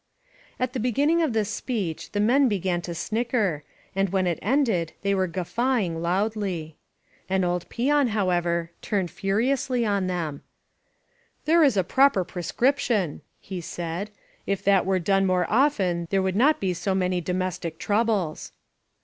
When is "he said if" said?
13.39-14.63